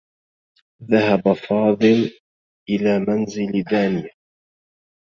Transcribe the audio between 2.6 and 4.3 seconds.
إلى منزل دانية.